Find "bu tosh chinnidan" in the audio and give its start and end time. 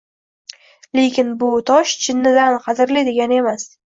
1.43-2.57